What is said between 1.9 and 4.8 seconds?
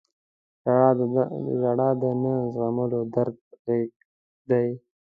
د نه زغملو درد غږ دی.